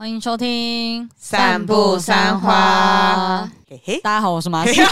[0.00, 3.50] 欢迎收听散步三花。
[3.68, 4.80] 嘿嘿，大家好，我是马西。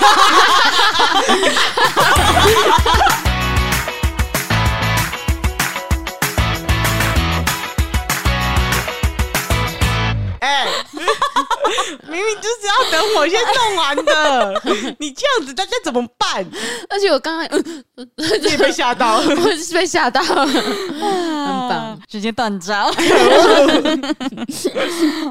[12.97, 14.63] 等我先弄完的，
[14.99, 16.43] 你这样子大家怎么办？
[16.89, 17.85] 而且我刚刚嗯
[18.43, 20.55] 也被吓到，我是被吓到， 很
[21.69, 22.91] 棒，直接断招。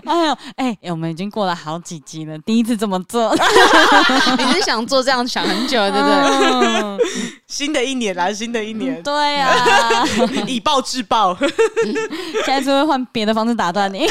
[0.05, 3.36] 哎呦，哎，我们已经过了好几集了，第一次这么做。
[4.38, 7.05] 你是想做这样想很久，对不对？
[7.47, 9.55] 新的一年啦，新的一年，对呀，
[10.46, 11.36] 以暴制暴。
[12.46, 14.07] 下一次会换别的方式打断你。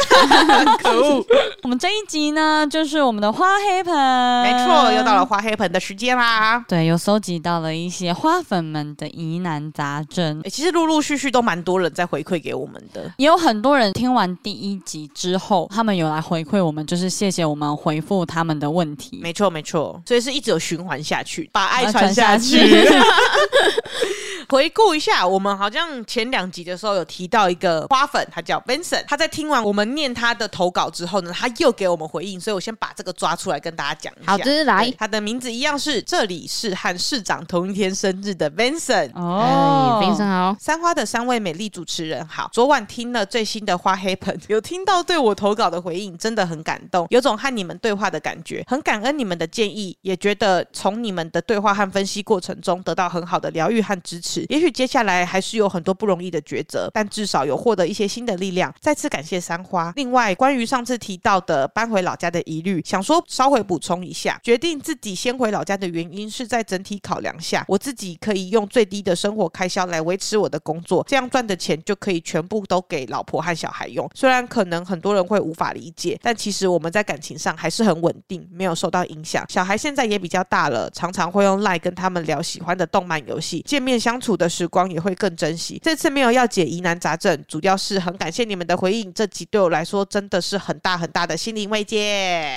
[0.83, 1.25] 可恶！
[1.63, 3.95] 我们这一集呢，就是我们的花黑盆。
[4.43, 6.65] 没错，又到了花黑盆的时间啦。
[6.67, 10.41] 对，又收集到了一些花粉们的疑难杂症。
[10.45, 19.21] 欸，其实陆陆续续都蛮多人在回馈给我们的，也有很多人听完第一集之后，他们有来回馈我们，就是谢谢我们回复他们的问题。
[19.23, 22.57] 没错，没错，所以是一直有循环下去，把爱传下去。
[24.49, 34.33] 回顾一下，我们好像前两集的时候有提到一个花粉，他叫 Vincent，他在听完我们念他的投稿之后呢，他又给我们回应，所以我先把这个抓出来跟大家讲一下。
[34.33, 39.13] 好的，来，他的名字一样是这里是和市长同一天生日的 Vincent。
[39.15, 42.51] 哦，Vincent 好，三花的三位美丽主持人好。
[42.53, 54.45] 昨晚听了最新的花黑盆，有听到对我投稿的回应，真的很感动，有种和你们对话的感觉，很感恩你们的建议，也觉得从你们的对话和分析过程中得到很好的疗愈和支持。
[54.51, 58.71] 也许接下来还是有很多不容易的抉择，但至少有获得一些新的力量。
[58.83, 59.91] 再次感谢三花。
[59.97, 64.41] 另外，关于上次提到的搬回老家的疑虑，想说稍微补充一下。
[64.43, 74.09] 决定自己先回老家的原因是在整体考量下，我自己可以用最低的生活开销来维持我的工作，这样赚的钱就可以全部都给老婆和小孩用。
[74.15, 79.45] 虽然可能很多人会无法理解，但其实我们在感情上还是很稳定，没有受到影响。
[79.49, 85.81] 小孩现在也比较大了，常常会用赖跟他们聊喜欢的动漫游戏，见面相处的时光也会更珍惜。
[85.83, 89.13] 这次没有要解疑难杂症，主要是很感谢你们的回应。
[89.13, 92.51] 这集对我来说真的是很大很大的心灵慰藉，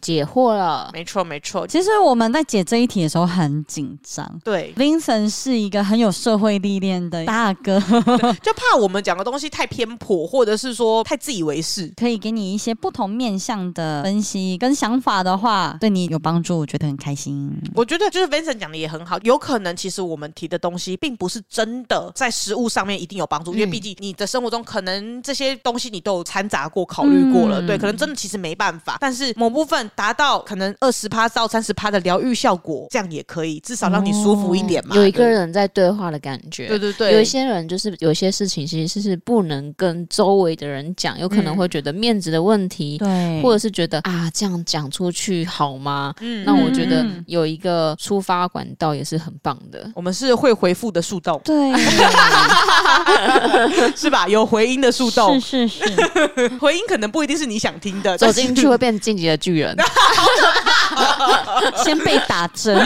[0.00, 0.90] 解惑了。
[0.92, 4.40] 没错没错，其实我们在解这一题的时候很紧张。
[4.44, 7.80] 对，Vincent 是一个很有社会历练的大哥，
[8.42, 11.92] 就怕我们讲的东西太偏颇，或者是说太自以为是。
[11.96, 17.50] 可以给你一些不同面向的分析跟想法的话，对你有帮助，我觉得很开心。
[17.74, 34.96] 我觉得就是 Vincent 讲的也很好，有可能其实我们提的东西并不是真的在实物上面一定有帮助，嗯、因为毕竟你的生活中可能这些东西你都有掺杂过、考虑过了，嗯、对，可能真的其实没办法，但是某部分达到可能二十趴到三十趴的疗愈效果，这样也可以，至少让你舒服一点嘛。
[34.96, 46.14] 有一个人在对话的感觉，对对对，有一些人就是有些事情其实是不能跟周围的人讲，有可能会觉得面子的问题，对、嗯，或者是觉得啊这样讲出去好吗？
[46.20, 49.90] 嗯，那我觉得有一个出发管道也是很棒的。
[49.94, 51.70] 我们是会回复的树洞，对。
[53.96, 54.26] 是吧？
[54.28, 60.59] 有回音的树洞，是是是， 回音可能不一定是你想听的，走进去会变晋级的巨人，啊哈哈哈
[61.84, 62.76] 先被打针。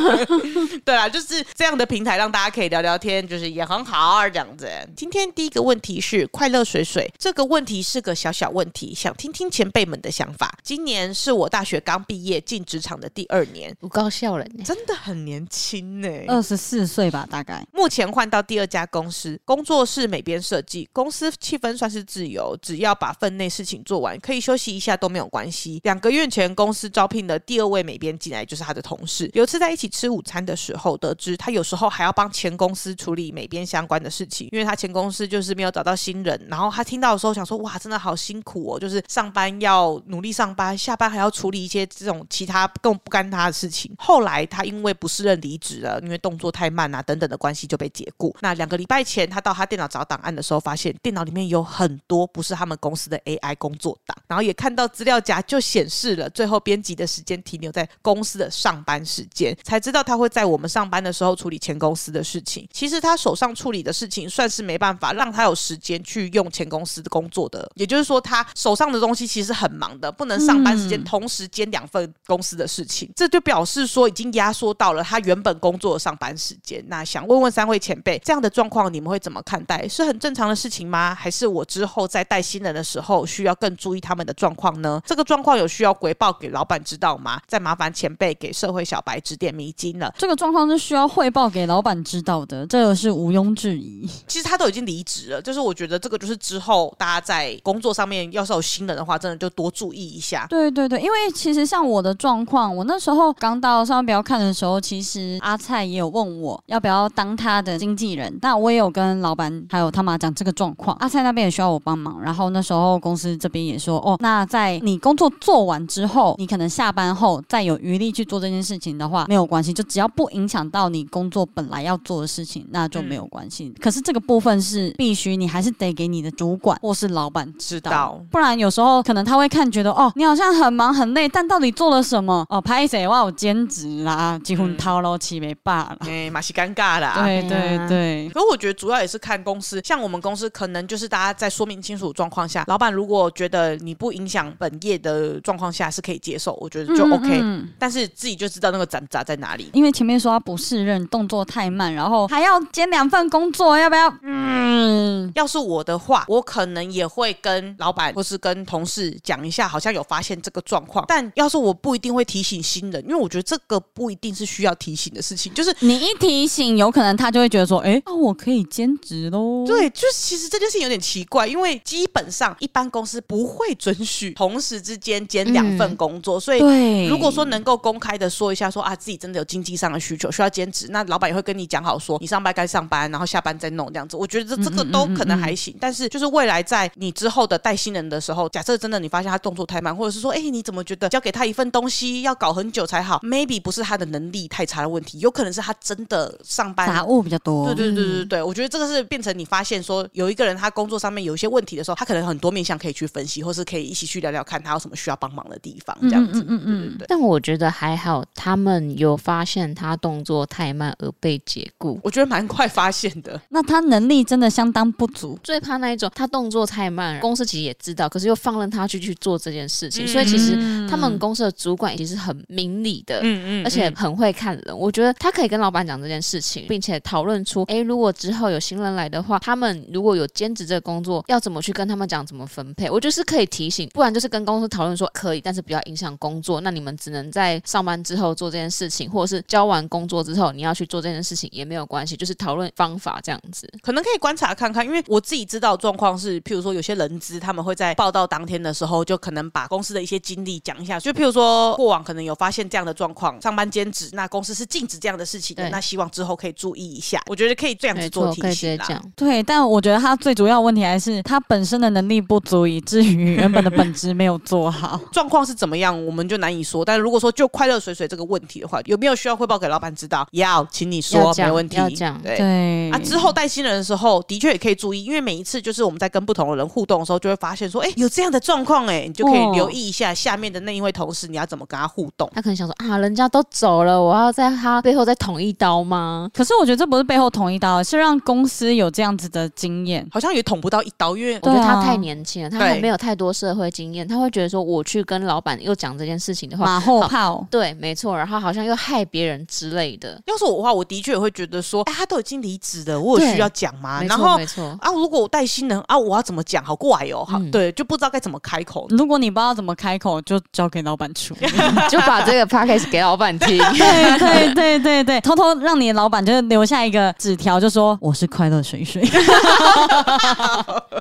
[0.84, 4.68] 对啊，就是这样的平台，让大家可以聊聊天，就是也很好这样子。
[4.96, 10.56] 今天第一个问题是快乐水水，这个问题是个小小问题，想听听前辈们的想法。
[10.62, 17.64] 今年是我大学刚毕业进职场的第二年，我高兴了，真的很年轻呢，二十四岁吧，大概。
[17.72, 25.80] 目前换到第二家公司，工作是美编设计，公司气氛算是自由，只要把分内事情做完，可以休息一下都没有关系。
[25.84, 29.30] 两个月前，公司招聘的第二位美编进来，就是他的同事。
[29.34, 36.40] 有次在一起吃午餐的时候，得知他有时候还要帮前公司处理美编相关的事情，因为他前公司就是没有找到新人。
[36.48, 48.34] 然后他听到的时候想说：“哇，真的好辛苦哦，就是上班要努力上班，下班还要处理一些这种其他更不干他的事情。”后来他因为不适任离职了，因为动作太慢啊等等的关系就被解雇。
[48.40, 62.68] 那两个礼拜前，他到他电脑找档案的时候，发现电脑里面有很多不是他们公司的 AI 工作档，然后也看到资料夹就显示了最后编辑的时间停留在公司的上班时间，才知道他会在我们上班的时候处理前公司的事情。
[62.70, 73.10] 其实他手上处理的事情算是没办法让他有时间去用前公司的工作的，也就是说他手上的东西其实很忙的，不能上班时间同时兼两份公司的事情。
[73.16, 76.84] 这就表示说已经压缩到了他原本工作的上班时间。
[76.88, 79.88] 那想问问三位前辈，这样的状况你们会怎么看待？
[79.88, 81.14] 是很正常的事情吗？
[81.14, 85.00] 还是我之后在带新人的时候需要更注意他们的状况呢？
[85.06, 87.38] 这个状况有需要回报给老板知知道吗？
[87.46, 90.12] 再麻烦前辈给社会小白指点迷津了。
[90.16, 94.08] 这个状况是需要汇报给老板知道的，这个是毋庸置疑。
[94.26, 100.46] 其实他都已经离职了，就是我觉得这个就是之后大家在工作上面要是有新人的话，真的就多注意一下。
[100.48, 110.96] 对对对，因为其实像我的状况，我那时候刚到上班不要看的时候，其实阿蔡也有问我要不要当他的经纪人，但我也有跟老板还有他妈讲这个状况。
[111.00, 123.66] 阿蔡那边也需要我帮忙，然后那时候公司这边也说，哦，那在你工作做完之后，你可能下班后再有余力去做这件事情的话，没有关系，就只要不影响到你工作本来要做的事情，那就没有关系。
[123.66, 132.44] 嗯、可是这个部分是必须你还是得给你的主管或是老板知道，知道不然有时候可能他会看觉得，哦，你好像很忙很累，但到底做了什么？
[132.48, 133.06] 哦，拍谁？
[133.06, 137.12] 我有兼职啦，结婚掏了七没罢了，哎，蛮是尴尬的。
[137.22, 147.40] 对对对，可是我觉得主要也是看公司，像我们公司可能就是大家在说明清楚状况下，老板如果觉得你不影响本业的状况下是可以接受，我觉得就 OK。
[147.40, 154.12] 嗯嗯，但是自己就知道那个斩砸在哪里，因为前面说他不适任，动作太慢，然后还要兼两份工作，要不要？
[154.22, 161.04] 嗯，要是我的话，我可能也会跟老板或是跟同事讲一下，好像有发现这个状况。
[161.06, 165.54] 但要是我不一定会提醒新人，因为我觉得这个不一定是需要提醒的事情。
[165.54, 169.64] 就是你一提醒，有可能他就会觉得说，哎，那我可以兼职喽。
[169.66, 184.16] 对，就是其实这件事情有点奇怪，因为基本上一般公司不会准许同时之间兼两份工作，嗯、所以对，如果说能够公开的说一下说，说啊自己真的有经济上的需求需要兼职，那老板也会跟你讲好说，你上班该上班，然后下班再弄这样子。
[184.16, 197.74] 我觉得这这个都可能还行，嗯嗯嗯嗯，但是就是未来在你之后的带新人的时候，假设真的你发现他动作太慢，或者是说，哎，你怎么觉得交给他一份东西要搞很久才好？Maybe 不是他的能力太差的问题，有可能是他真的上班杂物比较多。
[197.74, 206.44] 对对对对对，我觉得这个是变成你发现说有一个人他工作上面有一些问题的时候，他可能很多面向可以去分析，或是可以一起去聊聊看他有什么需要帮忙的地方，这样子。
[206.56, 207.06] 嗯嗯嗯，对对。
[207.08, 213.40] 但我觉得还好，他们有发现他动作太慢而被解雇，我觉得蛮快发现的。
[213.50, 220.56] 那他能力真的相当不足，最怕那一种他动作太慢，公司其实也知道，可是又放任他去去做这件事情，嗯、所以其实
[220.88, 224.78] 他们公司的主管其实很明理的，嗯嗯，而且很会看人。
[224.78, 232.90] 我觉得他可以跟老板讲这件事情，并且讨论出，哎，如果之后有新人来的话，他们如果有兼职这个工作，要怎么去跟他们讲，怎么分配？
[232.90, 236.45] 我觉得是可以提醒，不然就是跟公司讨论说可以，但是不要影响工作。
[236.60, 257.20] 那你们只能在上班之后做这件事情，或者是交完工作之后你要去做这件事情也没有关系，就是讨论方法这样子，可能可以观察看看，因为我自己知道状况是，譬如说有些人资他们会在报道当天的时候，就可能把公司的一些经历讲一下，就譬如说过往可能有发现这样的状况，上班兼职，那公司是禁止这样的事情的，那希望之后可以注意一下。
[257.26, 259.02] 我觉得可以这样子做提醒啦。
[259.14, 265.00] 对，但我觉得他最主要问题还是他本身的能力不足，以至于原本的本职没有做好。
[265.12, 266.84] 状况是怎么样，我们就难以说。
[266.84, 270.26] 但如果说就快乐水水这个问题的话，有没有需要汇报给老板知道？
[270.32, 271.76] 要，请你说，没问题。
[271.76, 282.30] 要讲，对，对啊，之后带新人的时候，的确也可以注意，因为每一次就是我们在跟不同的人互动的时候，就会发现说，哎，有这样的状况，哎，你就可以留意一下下面的那一位同事，你要怎么跟他互动。
[282.34, 286.28] 他可能想说啊，人家都走了，我要在他背后再捅一刀吗？
[286.32, 300.20] 可是我觉得这不是背后捅一刀，是让公司有这样子的经验，好像也捅不到一刀，因为我觉得他太年轻了，他还没有太多社会经验，他会觉得说，我去跟老板又讲这件事情的话，马后炮，对，没错，然后好像又害别人之类的。
[300.26, 304.02] 要是我的话，我的确也会觉得说，哎，他都已经离职了，我有需要讲吗？
[304.02, 306.64] 然后，没错啊，如果我带新人啊，我要怎么讲？
[306.64, 308.86] 好怪哦，好，对，就不知道该怎么开口。
[308.90, 311.46] 如果你不知道怎么开口，就交给老板处理，
[311.88, 313.58] 就把这个 p a c k a g e 给老板听。
[313.76, 319.02] 对对对对对，偷偷让你的老板就是留下一个纸条，就说我是快乐水水。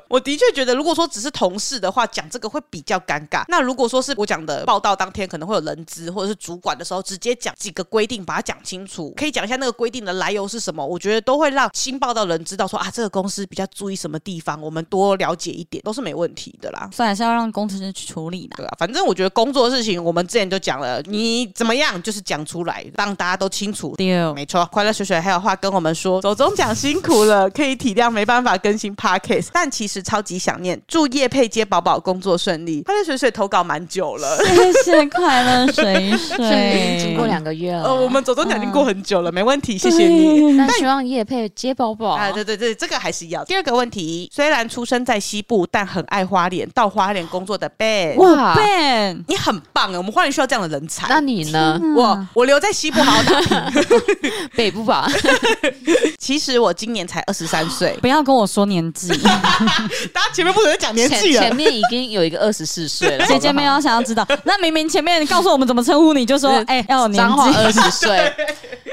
[0.10, 3.44] 我的确觉得，如果说只是同事的话，讲这个会比较尴尬。
[3.48, 10.86] 那如果说是我讲的报道当天可能会有人资或者是主管的时候，直接讲几个规定，把它讲清楚，可以讲一下那个规定的来由是什么。
[10.86, 16.90] 我觉得都会让新报道人知道说啊，这个公司比较注意什么地方，我们多了解一点都是没问题的啦。
[16.92, 18.58] 所以还是要让工程师去处理的。
[18.58, 23.94] 对啊，反正我觉得工作的事情，我们之前就讲了，你怎么样就是讲出来，让大家都清楚。
[23.98, 24.68] 对，没错。
[24.72, 30.82] 快乐水水还有话跟我们说，走中奖辛苦了，可以体谅没办法更新 Podcast，但其实超级想念。
[30.88, 32.82] 祝叶佩接宝宝工作顺利。
[32.84, 37.84] 快乐水水投稿蛮久了，谢谢快乐水水，经过两个月了。
[37.84, 40.54] 呃，我们走钟奖已经过很久了，没问题，谢谢你。
[40.54, 43.44] 那希望业配接宝宝啊，对对对，这个还是要。
[43.46, 51.08] 第二个问题，虽然出生在西部，但很爱花莲，到花莲工作的 Ben，哇，Ben，你很棒啊，我们花莲需要这样的人才。
[51.10, 51.80] 那你呢？
[51.96, 53.58] 我我留在西部好好打拼，
[54.56, 55.10] 北部吧。
[56.18, 59.10] 其实我今年才二十三岁，不要跟我说年纪。
[60.14, 63.26] 大家前面不能讲年纪了，前面已经有一个二十四岁了。
[63.26, 68.34] 姐姐没有想要知道，那明明明前面告诉我们怎么称呼你，就说哎、欸，要有年纪二十岁。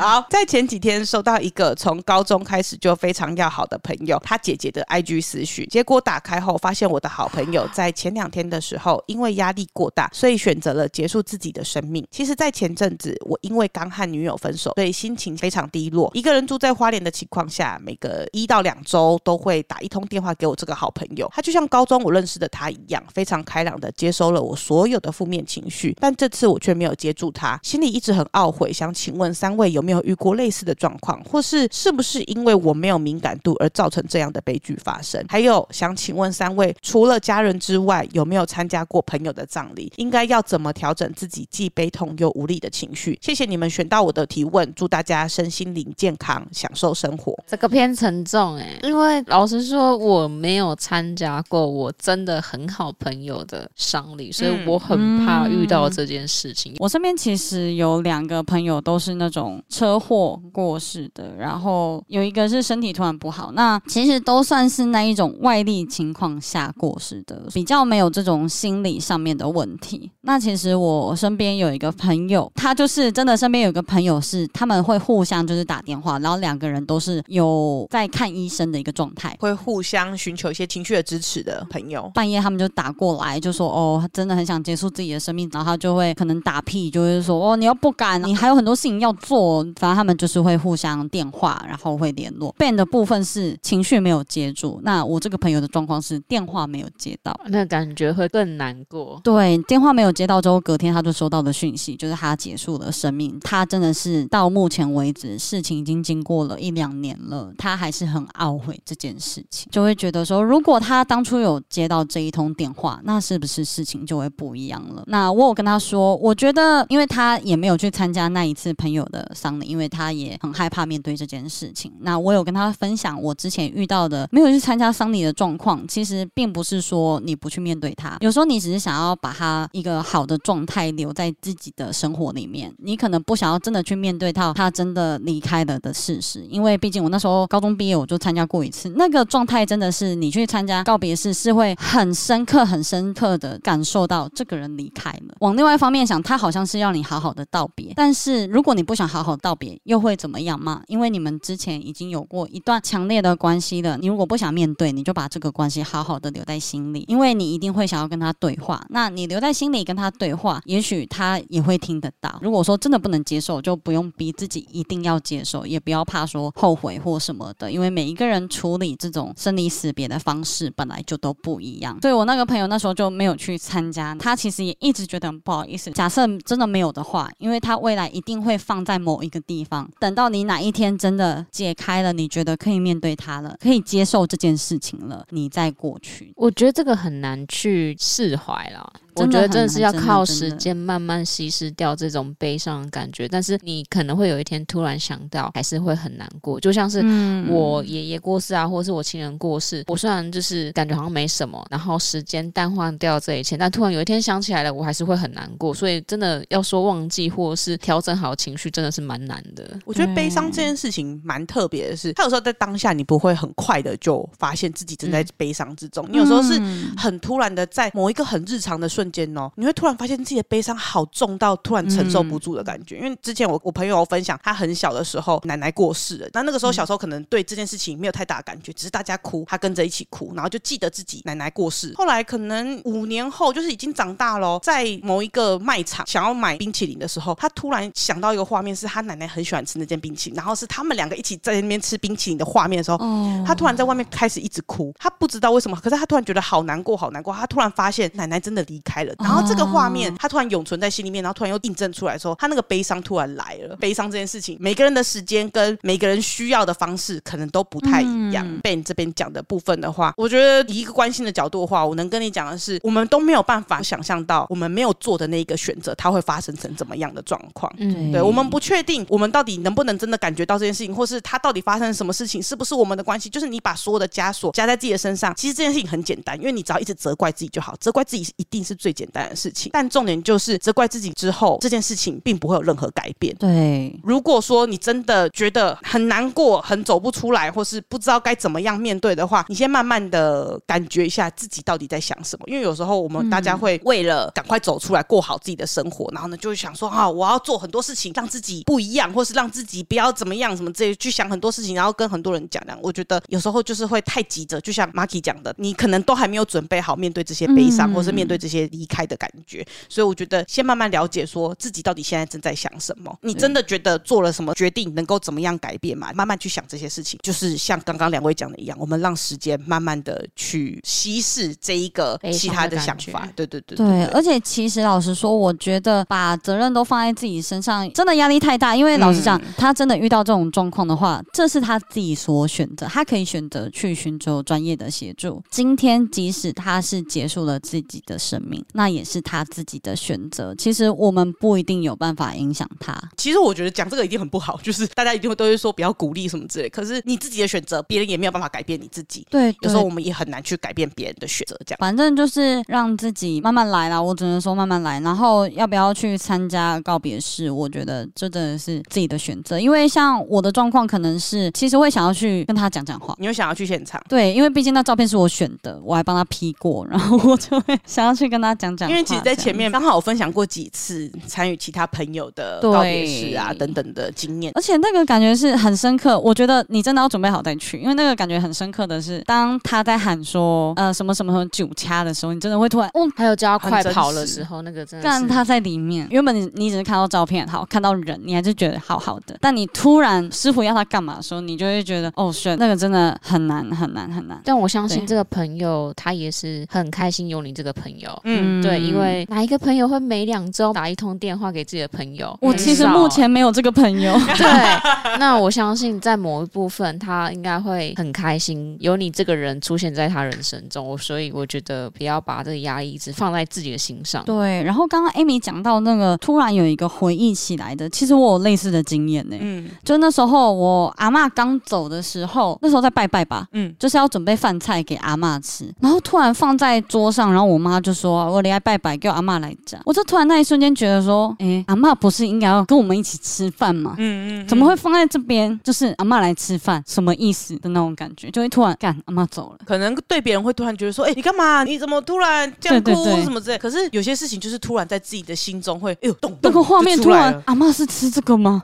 [0.00, 12.02] 好，在前几天收到一个从高中开始就非常要好的朋友，他姐姐的 IG 私讯，结果打开后发现我的好朋友在前两天的时候，因为压力过大，所以选择了结束自己的生命。
[12.10, 21.30] 其实，在前阵子，我因为刚和女友分手，所以心情非常低落，一个人住在花莲的情况下，每隔一到两周都会打一通电话给我这个好朋友。
[21.34, 28.72] 他就像高中我认识的他一样，非常开朗的接收了我所有的负面情绪，但这次我却没有接住他，心里一直很懊悔。
[28.72, 29.89] 想请问三位有没有？
[29.90, 35.20] 没有遇过类似的状况，或是是不是因为我没有敏感度而造成这样的悲剧发生？
[35.28, 39.92] 还有想请问三位，除了家人之外，有没有参加过朋友的葬礼？
[39.96, 43.18] 应该要怎么调整自己既悲痛又无力的情绪？
[43.20, 47.36] 谢谢你们选到我的提问，祝大家身心灵健康，享受生活。
[47.48, 56.74] 这个偏沉重哎，因为老实说，我没有参加过我真的很好朋友的丧礼，所以我很怕遇到这件事情。
[56.74, 59.60] 嗯，我身边其实有两个朋友都是那种。
[59.70, 70.10] 车祸过世的，然后有一个是身体突然不好，那其实都算是那一种外力情况下过世的，比较没有这种心理上面的问题。
[70.22, 82.10] 那其实我身边有一个朋友，他就是真的身边有个朋友是他们会互相就是打电话，然后两个人都是有在看医生的一个状态，会互相寻求一些情绪的支持的朋友。
[82.12, 89.59] 半夜他们就打过来，就说哦，真的很想结束自己的生命，然后他就会可能打屁，就是说哦，你又不敢，你还有很多事情要做。
[89.78, 92.54] 反正他们就是会互相电话，然后会联络。
[92.58, 99.20] Ben 的部分是情绪没有接住，那我这个朋友的状况是电话没有接到，那感觉会更难过。
[99.22, 103.38] 对，电话没有接到之后，隔天他就收到的讯息，就是他结束了生命。
[103.40, 115.04] 他真的是到目前为止，事情已经经过了一两年了，他还是很懊悔这件事情，就会觉得说，如果他当初有接到这一通电话，那是不是事情就会不一样了？
[115.06, 119.49] 那我有跟他说，我觉得，因为他也没有去参加那一次朋友的丧。
[119.62, 121.92] 因为他也很害怕面对这件事情。
[122.00, 125.86] 那我有跟他分享我之前遇到的没有去参加丧礼的状况。
[125.88, 132.72] 其实并不是说你不去面对他，有时候你只是想要把他一个好的状态留在自己的生活里面。
[132.78, 136.46] 你可能不想要真的去面对到他真的离开了的事实。
[136.48, 145.34] 因为毕竟我那时候高中毕业，我就参加过一次，那个状态真的是你去参加告别式，是会很深刻、很深刻的感受到这个人离开了。
[145.40, 147.92] 往另外一方面想，他好像是要你好好的道别。
[147.96, 150.82] 但是如果你不想好好道，别又会怎么样吗？
[150.86, 158.84] 因为你们之前已经有过一段强烈的关系了，你如果不想面对，你就把这个关系好好的留在心里，因为你一定会想要跟他对话。
[158.90, 162.38] 那你留在心里跟他对话，也许他也会听得到。
[162.42, 171.98] 如果说真的不能接受，就不用逼自己一定要接受，也不要怕说后悔或什么的，因为每一个人处理这种生离死别的方式本来就都不一样。
[172.00, 175.90] 所以我那个朋友那时候就没有去参加，他其实也一直觉得很不好意思。
[175.92, 179.40] 假设真的没有的话，因为他未来一定会放在某一个。
[179.50, 186.32] 地方，等到你哪一天真的解开了，你觉得可以面对他了，可以接受这件事情了，你再过去。
[186.36, 188.92] 我觉得这个很难去释怀了。
[189.16, 196.58] 我觉得真的是要靠时间慢慢稀释掉这种悲伤的感觉，但是你可能会有一天突然想到，还是会很难过。
[196.60, 197.04] 就像是
[197.48, 205.74] 我爷爷过世啊，或者是我亲人过世，我虽然就是感觉好像没什么，然后时间淡化掉这一切，但突然有一天想起来了，我还是会很难过。
[205.74, 209.78] 所以真的要说忘记或者是调整好情绪，真的是蛮难的。
[209.84, 216.60] 我觉得悲伤这件事情蛮特别的是，他有时候在当下你不会很快的就发现自己正在悲伤之中，你有时候是
[216.96, 222.96] 很突然的在某一个很日常的瞬间哦，你会突然发现自己的悲伤好重到突然承受不住的感觉。
[222.96, 231.94] 嗯、因为之前我我朋友有分享，他很小的时候奶奶过世了，那那个时候小时候可能对这件事情没有太大的感觉，只是大家哭，他跟着一起哭，然后就记得自己奶奶过世。
[231.96, 249.14] 后来可能五年后，就是已经长大了，在某一个卖场想要买冰淇淋的时候，他突然想到一个画面，是他奶奶很喜欢吃那件冰淇淋，然后是他们两个一起在那边吃冰淇淋的画面的时候，哦、他突然在外面开始一直哭，他不知道为什么，可是他突然觉得好难过，好难过，他突然发现奶奶真的离开了。
[249.18, 253.76] 然后这个画面，他突然永存在心里面，然后突然又印证出来说，他那个悲伤突然来了。
[253.76, 258.46] 悲伤这件事情，每个人的时间跟每个人需要的方式可能都不太一样。
[258.46, 267.72] 嗯、被你这边讲的部分的话，我觉得以一个关心的角度的话，我能跟你讲的是，我们都没有办法想象到我们没有做的那一个选择，它会发生成怎么样的状况。
[267.78, 273.28] 嗯，对，我们不确定我们到底能不能真的感觉到这件事情，或是它到底发生什么事情，是不是我们的关系？
[273.28, 279.70] 就是你把所有的枷锁加在自己的身上，其实这件事情很简单，因为你只要一直责怪自己就好，责怪自己是一定是最简单的事情。
[279.72, 283.34] 但重点就是责怪自己之后，这件事情并不会有任何改变。
[283.36, 292.44] 对，如果说你真的觉得很难过、很走不出来，或是不知道该怎么样面对的话，你先慢慢的感觉一下自己到底在想什么。
[292.46, 302.60] 因为有时候我们大家会为了赶快走出来，过好自己的生活，然后呢，就会想说啊，我要做很多事情，让自己不一样，或是让自己不要怎么样，什么这些，去想很多事情，然后跟很多人讲。
[302.60, 309.66] 这样，我觉得有时候就是会太急着，就像 Maki 讲的，你可能都还没有准备好面对这些悲伤，或是面对这些离开的感觉。
[309.88, 313.16] 所以我觉得先慢慢了解，说自己到底现在正在想什么。
[313.22, 316.12] 你真的觉得做了什么决定能够怎么样改变嘛？
[316.12, 323.28] 慢慢去想这些事情，就是像刚刚两位讲的一样，我们让时间慢慢的去稀释这一个其他的想法。
[323.36, 328.76] 对对对对，对，而且其实老实说，我觉得把责任都放在自己身上，真的压力太大。
[328.76, 335.42] 因为老实讲，嗯、他真的遇到这种状况的话，这是他自己所选择，他可以选择去寻求专业的协助。
[335.50, 340.54] 今天即使他是结束了自己的生命，那也是他自己的选择。
[340.54, 342.96] 其实我们不一定有办法影响他。
[343.16, 346.68] 其实我觉得讲这个一定很不好，就是大家一定会都会说不要鼓励什么之类。
[346.68, 349.26] 可是你自己的选择，别人也没有办法改变你自己。
[349.30, 351.58] 对，有时候我们也很难去改变别人的选择。
[351.66, 354.00] 这样，反正就是让自己慢慢来啦。
[354.00, 355.00] 我只能说慢慢来。
[355.00, 359.58] 然后要不要去参加告别式，我觉得这真的是自己的选择。
[359.58, 363.14] 因为像我的状况，可能是其实会想要去跟他讲讲话。
[363.18, 364.00] 你又想要去现场？
[364.08, 368.88] 对，因为毕竟那照片是我选的，我还帮他 P 过，然后我就会 想要去跟他讲讲。
[368.90, 376.18] 因为其实，在前面刚好我分享过几次参与其他朋友的告别式啊等等的经验，而且那个感觉是很深刻。
[376.20, 385.04] 我觉得你真的要准备好再去，因为那个感觉很深刻的是，当他在喊说呃什么什么什么九掐的时候，你真的会突然哦，还有叫他快跑的时候，那个真的。
[385.04, 389.36] 但他在里面，原本你你只是看到照片好，看到人，你还是觉得好好的。
[389.40, 394.40] 但你突然师傅要他干嘛的时候，你就会觉得哦，是那个真的很难很难很难。
[394.44, 402.36] 但我相信这个朋友他也是很开心有你这个朋友，嗯，对，因为哪一个朋友会每两周打一通电话给自己的朋友？
[402.40, 404.12] 我其实目前没有这个朋友。
[404.36, 414.24] 对，那我相信在某一部分他应该会很开心有你这个人出现在他人生中，所以我觉得不要把这个压力一直放在自己的心上。
[414.24, 419.36] 对，然后刚刚 Amy 讲到那个突然有一个回忆起来的，其实我有类似的经验呢。
[419.40, 433.94] 嗯，就那时候我阿妈刚走的时候，那时候在拜拜吧，嗯，就是要准备饭菜给阿妈吃，然后突然放在桌上，然后我妈就说：“我离开拜拜，叫阿妈来讲。”我就突然那一瞬间觉得说：“哎，阿妈不是应该要跟我们一起吃饭吗？
[433.98, 435.58] 嗯嗯，怎么会放在这边？
[435.64, 438.30] 就是阿妈来吃饭，什么意思的那种感觉？
[438.30, 441.64] 就会突然干阿妈走了，可能对别人会突然觉得说：哎，你干嘛？
[441.64, 443.58] 你怎么突然这样哭什么之类？
[443.58, 448.62] 可是有些事情就是突然在自己的心中会哎呦动，那个画面突然，阿妈是吃这个吗？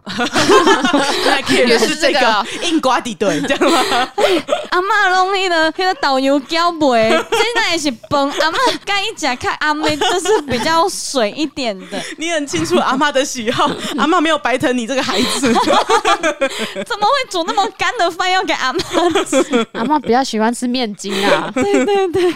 [1.66, 4.08] 也是这个硬瓜底对这样吗？
[4.70, 8.30] 阿妈弄那个那个导游胶杯，现在也是崩。
[8.30, 15.52] 阿妈刚一讲看阿妹就是比较水一点的， 你很清楚阿妈的喜好， 阿妈没有白疼你这个孩子，
[16.84, 18.80] 怎么会煮那么干的饭要给阿妈
[19.24, 19.66] 吃？
[19.72, 21.50] 阿妈比较喜欢吃面筋啊。
[21.54, 22.34] 对对对，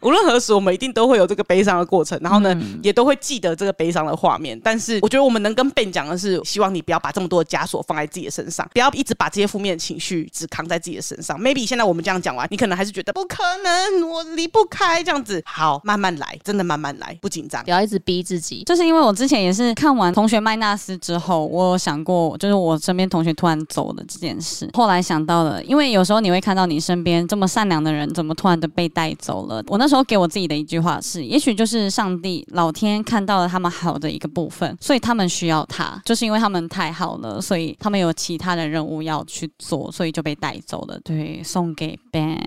[0.00, 4.58] 无论何时，我们一定都会有这个悲伤的过程，然后呢，嗯、也都会记得这个悲伤的画面。
[4.64, 11.38] 但是，我觉得我们能跟 Ben 讲的是，希望你不要把这么多的枷锁放在自己的身上，不要一直把这些负面的情绪只扛在自己的身上。
[11.38, 15.42] Maybe 现在我们这样讲完，你可能还是觉得不可能，我离不开这样子。
[15.44, 18.62] 好，慢慢来，真的慢慢来，不紧张，不要一直逼自己。
[18.64, 24.70] 就是因为我之前也是看完同学麦纳斯之后，我有想过，就是我身边同学突然走了这件事。
[24.74, 29.60] 后来想到了，因为有时候你会看到你身边这么善良的人，怎么突然的被带走了？
[29.66, 41.00] 我那时候给我自己的一句话是：也许就是上帝、老天看到了他们好的一个部分，所以他们需要他，就是因为他们太好了，所以他们有其他的任务要去做，所以就被带走了。
[41.00, 42.38] 对，送给 Ben。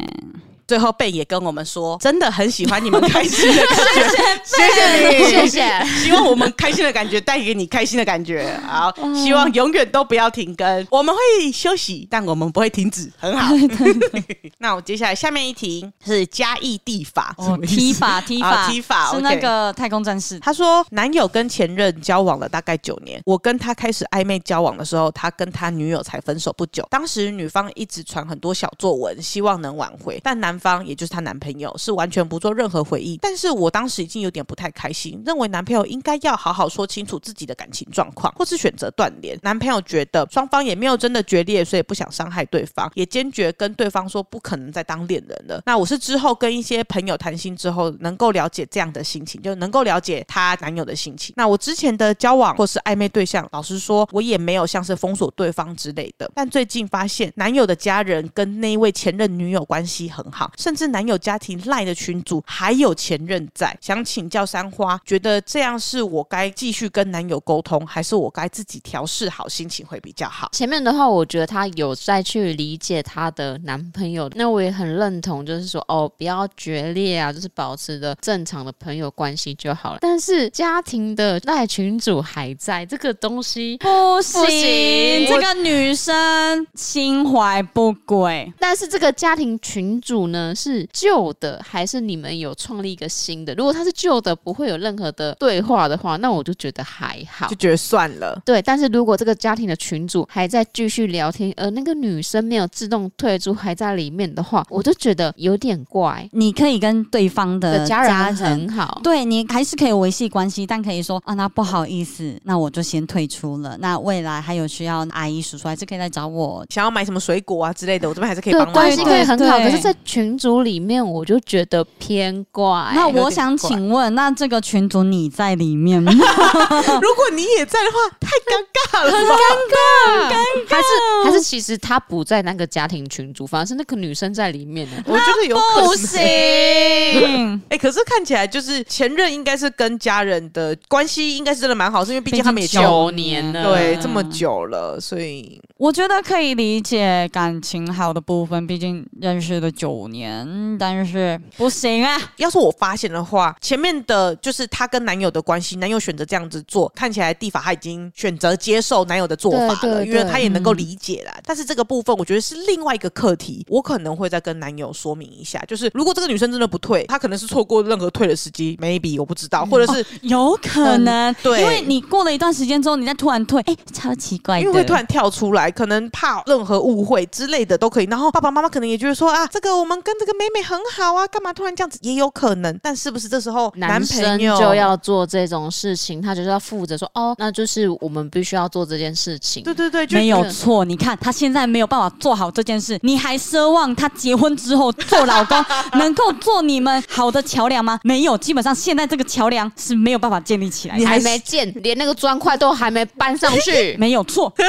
[0.70, 5.84] 最后贝也跟我们说，真的很喜欢你们开心的感觉， 谢谢你，谢谢。
[6.04, 8.56] 希望我们开心的感觉带给你开心的感觉。
[8.68, 10.88] 好，希望永远都不要停更。
[10.92, 13.12] 我们会休息，但我们不会停止。
[13.18, 13.56] 很好。
[14.60, 20.38] 那我接下来下面一题是嘉义地法，踢法踢法踢法是那个太空战士。
[20.38, 26.86] 他说，男友跟前任交往了大概九年，我跟他开始暧昧交往的时候，他跟他女友才分手不久。
[26.92, 30.59] 当时女方一直传很多小作文，希望能挽回，但男。
[30.60, 39.40] 方也就是她男朋友是完全不做任何回应，但是我当时已经有点不太开心，认为男朋友应该要好好说清楚自己的感情状况，或是选择断联。
[39.42, 45.62] 男朋友觉得双方也没有真的决裂，所以不想伤害对方，也坚决跟对方说不可能再当恋人了。
[45.66, 51.34] 那我是之后跟一些朋友谈心之后，能够了解这样的心情，就能够了解她男友的心情。
[51.38, 56.30] 那我之前的交往或是暧昧对象，老实说，我也没有像是封锁对方之类的。
[56.36, 60.49] 但最近发现男友的家人跟那一位前任女友关系很好。
[60.50, 63.78] 况，甚至男友家庭赖的群组还有前任在。
[63.80, 70.50] 想请教三花，觉得这样是我该继续跟男友沟通，还是我该自己调试好心情会比较好？
[70.52, 80.00] 前面的话，我觉得她有再去理解她的男朋友，那我也很认同，就是说哦，不要决裂啊，就是保持着正常的朋友关系就好了。
[80.02, 88.52] 但是家庭的赖群主还在，这个东西不行，不行，这个女生心怀不轨。
[88.60, 93.54] 但是这个家庭群主呢，是旧的，还是你们有创立一个新的？
[93.56, 98.42] 如果它是旧的，不会有任何的对话的话，那我就觉得还好，就觉得算了。
[98.46, 106.28] 对，但是如果这个家庭的群主还在继续聊天，而那个女生没有自动退出，还在里面的话，我就觉得有点怪。
[106.34, 113.78] 你可以跟对方的家人很好，对，你还是可以维系关系，但可以说啊，那不好意思，那我就先退出了。
[113.80, 118.74] 那未来还有需要阿姨叔叔，还是可以来找我，想要买什么水果啊之类的，我这边还是可以帮忙。
[118.74, 122.92] 关系可以很好，可是，在群组里面，我就觉得偏怪。
[122.96, 126.12] 那我想请问，那这个群组你在里面吗？
[127.02, 129.36] 如果你也在的话，太尴尬了，很尴
[129.70, 130.36] 尬，尴
[130.68, 130.70] 尬。
[130.70, 130.88] 还是
[131.26, 135.04] 还是，其实他不在那个家庭群组，反而是那个女生在里面呢？
[135.06, 135.90] 我觉得有可能。
[135.90, 136.20] 不行。
[137.70, 152.18] 哎，可是看起来就是前任应该是跟家人的关系应该是真的蛮好，是因为毕竟他们也九年了，对，这么久了，所以我觉得可以理解感情好的部分，毕竟认识了九年，但是不行啊。
[152.38, 161.34] 要是我发现的话，前面的就是她跟男友的关系，男友选择这样子做，看起来蒂法她已经选择接受男友的做法了，因为她也能够理解啦。
[161.38, 178.06] 嗯、但是这个部分，我觉得是另外一个课题，我可能会再跟男友说明一下，就是如果这个女生真的不退，她可能是错过任何退的时机，maybe 我不知道，或者是、哦、有可能、嗯，对，因为你过了一段时间之后，你再突然退，哎，超奇怪，因为会突然跳出来，可能怕任何误会之类的都可以。
[178.06, 182.78] 然后爸爸妈妈可能也觉得说啊，这个我们跟这个妹妹很好啊，干嘛突然这样子，也有可能。
[182.82, 189.64] 但是不是这时候男朋友就要做这种事情，他就是要负责说哦，那就是我们必须要做这件事情。
[189.64, 190.86] 对对对，没有错。
[190.86, 198.00] 你看他现在没有办法做好这件事，你还奢望他结婚之后做老公能够做你们好的桥梁吗？
[198.04, 200.98] 没有，基本上现在这个桥梁是没有办法建立起来。
[200.98, 204.54] 你还没建，连那个砖块都还没搬上去， 没有错。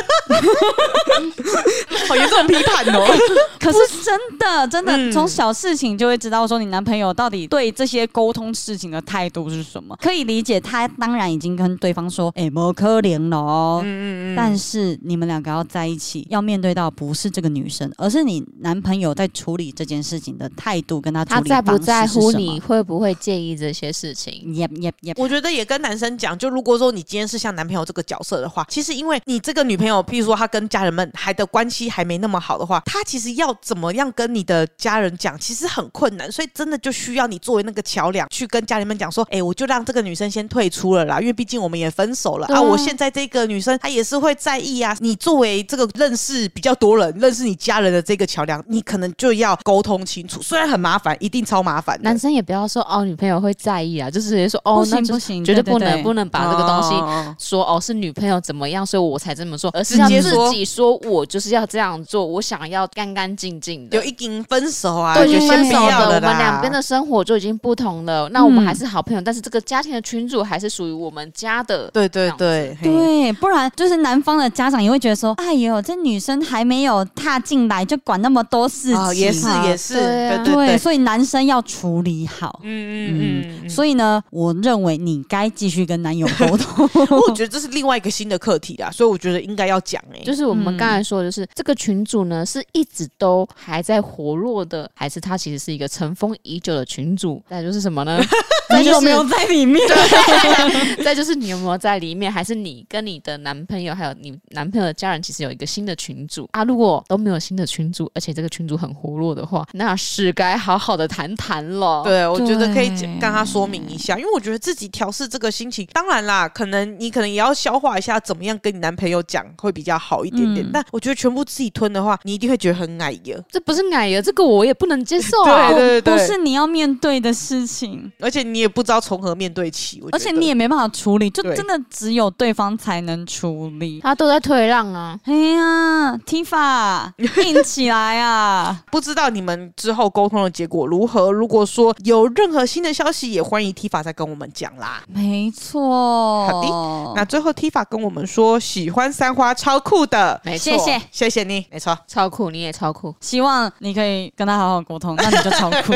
[2.08, 3.06] 好严重批判哦。
[3.60, 9.94] 可是真的真的从小事情就会知道说你男朋友到底对这些沟通事情的态度是什么。
[10.00, 13.80] 可以理解，他当然已经跟对方说，哎，莫可怜了。
[13.80, 14.36] 嗯嗯嗯。
[14.36, 21.62] 但是你们两个要在一起，要面对到不是这个女生，而是你男朋友在处理这件事情的态度，跟他处理方式是什么。
[21.62, 25.14] 他在不在乎你会不会介意这些事情？Yep yep yep。
[25.16, 42.60] 我觉得也跟男生讲，就如果说你今天是像男朋友这个角色的话，其实因为你这个女朋友，譬如说她跟家人们还的关系还没那么好的话，她其实要怎么样跟你的家人讲，其实很困难，所以真的就需要你作为那个桥梁，去跟家人们讲说，哎，我就让这个女生先退出了啦，因为毕竟我们也分手了啊，啊。
[42.60, 44.96] 我现在这个女生她也是会在意啊。
[45.00, 51.98] 你作为这个认识比较多人、认识你家人的这个桥梁，你可能就要沟通清楚，虽然很麻烦，一定超麻烦。
[52.02, 56.94] 男生也不要说哦，女朋友会在意啊，就是直接说哦，行不行，绝对不能，不能把这个东西
[57.38, 63.96] 说哦，是女朋友怎么样，所以我才这么做，而是要自己说我就是要这样做，我想要干干净净的。
[63.96, 68.28] 有一经分手啊，对，已经分手了，我们两边的生活就已经不同了。
[68.30, 71.90] 那我们还是好朋友，嗯、但是这个家庭的群主还是属于我们家的。
[71.90, 82.60] 对对对对，不然就是男方的家长也会觉得说，哎呦，这女生还没有踏进来就管那么多事情，哦、也是也是，对、啊、对，对，对，所以男生要处理好。
[82.62, 86.88] 嗯嗯嗯，所以呢，我认为你该继续跟男友沟通。
[87.28, 97.42] 我觉得这是另外一个新的课题啦，所以我觉得应该要讲哎、欸，就是我们刚才说的是、嗯、这个群主呢，是一直都还在活络的，还是他其实是一个尘封已久的群主？
[97.48, 98.20] 再就是什么呢？
[98.78, 99.80] 你有没有在里面？
[99.88, 102.30] 对， 再就是你有没有在里面？
[102.30, 106.62] 还是你跟你的男朋友还有你男朋友的家人，其实有一个新的群主啊？
[106.62, 112.04] 如果都没有新的群主，而且这个群主很活络的话，那是该好好的谈谈了。
[112.04, 120.64] 对，我觉得可以跟他说明一下，因为我觉得自己调试这个心情，当然啦，可能你可能也要消化一下，怎么样跟你男朋友讲会比较好一点点。
[120.64, 123.36] 嗯、但我觉得全部自己吞的话，你一定会觉得很矮呀。
[123.50, 125.68] 这不是矮呀，这个我也不能接受啊。
[125.68, 134.00] 对对对，不是你要面对的事情，而且你也不知道从何面对起，而且你也没办法处理，就真的只有对方才能处理。
[134.00, 135.18] 他都在退让啊！
[135.24, 137.12] 哎呀，Tifa，
[137.44, 138.82] 硬起来啊！
[138.90, 141.30] 不知道你们之后沟通的结果如何？
[141.30, 145.02] 如果说有任何新的消息，也欢迎 Tifa 再跟我们讲啦。
[145.08, 147.12] 没错，好的。
[147.16, 153.14] 那最后 Tifa 跟我们说，喜欢三花超酷的，没错，谢谢，谢谢你，没错，超酷，你也超酷。
[153.20, 154.59] 希望你可以跟他。
[154.60, 155.94] 好好沟通，那你就超酷。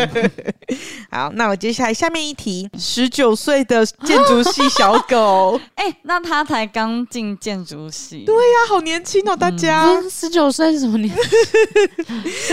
[1.12, 9.85] 好，那我接下来下面一题，十九岁的建筑系小狗， 哎、欸，那他才刚进建筑系，对呀、啊，好年轻哦，大家。
[10.11, 11.14] 十九岁是什么年？
[11.14, 11.22] 纪？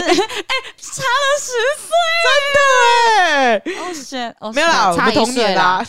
[0.02, 0.13] 哎、欸，
[0.78, 1.91] 差了十岁，
[2.28, 2.60] 真的
[3.21, 5.82] 哎，哦，是，没有啦，差不同年啦。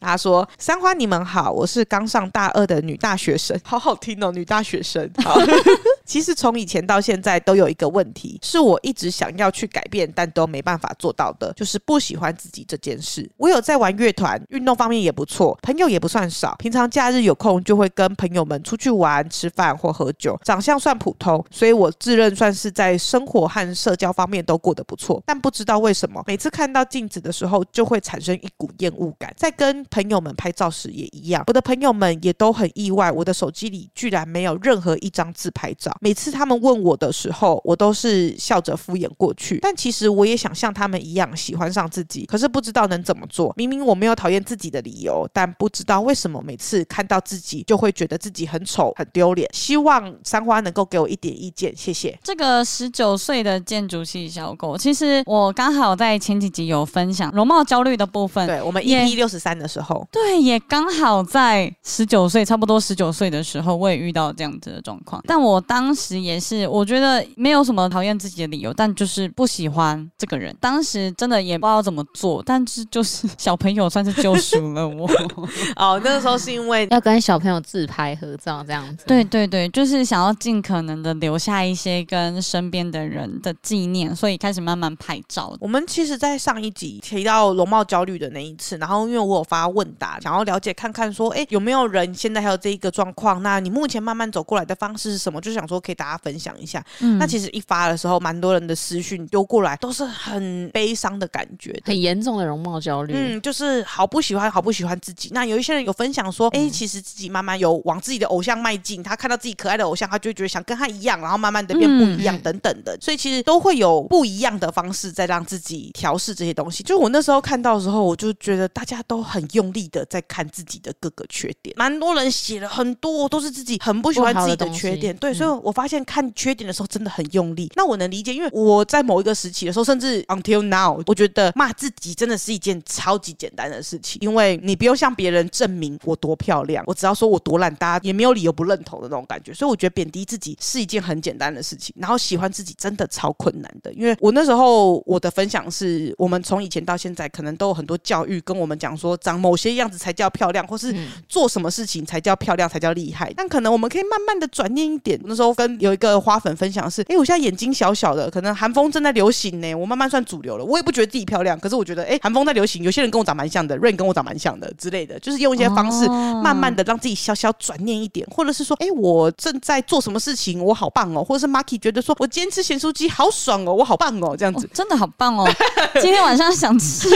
[0.00, 5.08] 他说：“三花，你们好，我是刚上大二的女大学生， 好好听哦，女大学生。
[5.22, 5.36] 好，
[6.04, 13.30] 其实从以前到现在都有一个问题，是我一直想要去改变，但都没办法做到的，就是不喜欢自己这件事。
[13.36, 20.38] 我有在玩乐团，运动方面也不错，朋友也不算少，平常假日有空就会跟朋友们出去玩、吃饭或喝酒。
[20.44, 25.22] 长相算普通，所以我自认算是在生活和社交方面都过得不错。
[25.26, 35.94] 但不知道为什么，每次看到镜子的时候，就会产生一股厌恶感，在跟朋友们拍照时也一样，我的朋友们也都很意外，我的手机里居然没有任何一张自拍照。
[36.00, 39.58] 每次他们问我的时候，我都是笑着敷衍过去。
[39.60, 43.52] 但其实我也想像他们一样喜欢上自己，可是不知道能怎么做。
[43.56, 49.48] 明明我没有讨厌自己的理由，但不知道为什么每次看到自己就会觉得自己很丑、很丢脸。
[49.52, 52.16] 希望三花能够给我一点意见，谢谢。
[52.22, 58.46] 这个十九岁的建筑系小狗，其实我刚好在前几集有分享容貌焦虑的部分。
[58.46, 59.79] 对，我们 EP 六十三的时候。
[60.10, 65.22] 对，也刚好在十九岁，差不多十九岁的时候，我也遇到这样子的状况。
[65.26, 70.54] 但我当时也是，我觉得没有什么讨厌自己的理由，但就是不喜欢这个人。
[70.60, 75.08] 当时真的也不知道怎么做，但是就是小朋友算是救赎了我。
[75.76, 79.04] 哦，那个时候是因为要跟小朋友自拍合照这样子。
[79.06, 85.56] 对对对，就是想要尽可能的留下一些跟身边的人的纪念，所以开始慢慢拍照。
[85.60, 90.18] 我们其实，在上一集提到容貌焦虑的那一次，然后因为我有发问答。
[90.20, 93.42] 想要了解看看，说，哎，有没有人现在还有这一个状况？
[93.42, 95.40] 那你目前慢慢走过来的方式是什么？
[95.40, 96.84] 就想说可以大家分享一下。
[97.00, 103.14] 嗯，那其实一发的时候，蛮多人的私讯丢过来，都是很悲伤的感觉的，很严重的容貌焦虑。
[103.16, 105.30] 嗯，就是好不喜欢，好不喜欢自己。
[105.32, 112.96] 那有一些人有分享说，哎，其实自己慢慢有往自己的偶像迈进，他看到自己可爱的偶像，他就会觉得想跟他一样，然后慢慢的变不一样，等等的。
[113.00, 116.82] 所以其实都会有不一样的方式在让自己调试这些东西。
[116.82, 125.14] 就我那时候看到的时候，我就觉得大家都很用力的在看自己的各个缺点，蛮多人写了很多，都是自己很不喜欢自己的缺点。
[125.18, 127.70] 对，所以我发现看缺点的时候真的很用力。
[127.76, 139.52] 那我能理解，因为我在某一个时期的时候，甚至 until now，我觉得骂自己真的是一件超级简单的事情，因为你不用向别人证明我多漂亮，我只要说我多懒，大家也没有理由不认同的那种感觉。
[139.52, 143.92] 所以我觉得贬低自己是一件很简单的事情，然后喜欢自己真的超困难的。
[143.92, 150.94] 因为我那时候我的分享是，我们从以前到现在，可能都有很多教育跟我们讲说，张某些样子才叫漂亮，或是
[151.28, 153.32] 做什么事情才叫漂亮，才叫厉害。
[153.36, 155.20] 但可能我们可以慢慢的转念一点。
[155.24, 160.64] 那时候跟有一个花粉分享的是，哎，我现在眼睛小小的，可能韩风正在流行呢，我慢慢算主流了。
[160.64, 166.08] 我也不觉得自己漂亮，可是我觉得，哎，韩风在流行，有些人跟我长蛮像的，Rain 跟我长蛮像的之类的，就是用一些方式，
[166.42, 175.48] 慢慢的让自己小小转念一点，或者是说，哎，我正在做什么事情，我好棒哦，或者是 Marky 觉得说我今天吃咸酥鸡好爽哦，我好棒哦，这样子，哦，真的好棒哦，
[175.94, 177.08] 今天晚上想吃，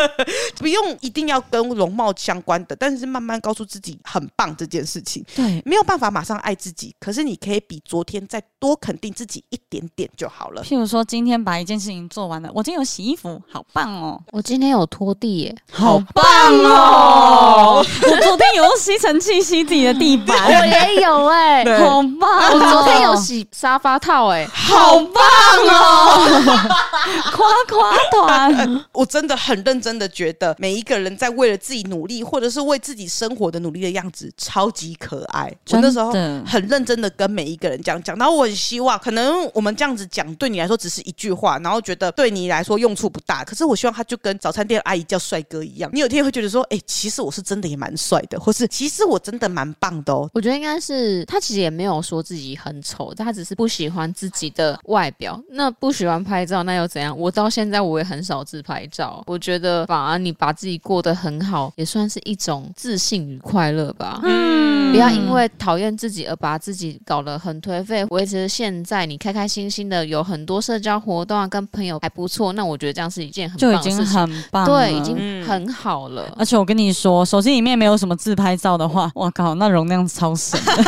[0.58, 10.62] 不用一定要跟容貌相关的，但是慢慢告诉自己很棒这件事情，对，没有办法马上爱自己，可是你可以比昨天再多肯定自己一点点就好了。
[10.62, 14.20] 譬如说，今天把一件事情做完了，我今天有洗衣服，好棒哦！
[14.32, 17.84] 我今天有拖地耶，好棒哦！
[18.02, 22.52] 我昨天有用吸尘器吸自己的地板， 我也有 哎，好棒！
[22.52, 25.24] 我昨天有洗沙发套哎，好棒
[25.68, 26.26] 哦！
[27.32, 35.52] 夸夸团，我真的很认真的觉得，每一个人在为了自己努力，或者是为自己生活的努力的样子，超级可爱。
[35.70, 36.12] 我那时候
[36.44, 43.44] 很认真的跟每一个人这样讲，然后我很希望，可能我们这样子讲对你来说只是一句话，然后觉得对你来说用处不大。
[43.44, 50.28] 可是我希望他就跟早餐店阿姨叫帅哥一样，你有天会觉得说，哎、欸，其实我是真的也蛮帅的，或是其实我真的蛮棒的哦。
[50.34, 55.40] 我觉得应该是他其实也没有说自己很丑，他只是不喜欢自己的外表。
[55.50, 57.16] 那不喜欢拍照，那又怎样？
[57.18, 59.22] 我到现在我也很少自拍照。
[59.26, 61.45] 我觉得反而你把自己过得很好，
[61.76, 64.20] 也算是一种自信与快乐吧。
[64.22, 68.04] 嗯，不要因为讨厌自己而把自己搞得很颓废。
[68.10, 72.52] 维持现在你开开心心的，有很多社交活动啊，跟朋友还不错。
[72.52, 76.32] 那我觉得这样是一件很棒的事情，就已经很棒，对，已经很好了。
[76.36, 80.72] 而且我跟你说，手机里面没有什么自拍照的话，我靠，那容量超省的。